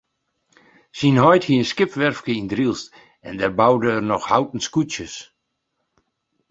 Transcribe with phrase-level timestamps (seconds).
[0.97, 2.83] Syn heit hie in skipswerfke yn Drylts
[3.27, 5.15] en dêr boude er noch houten skûtsjes.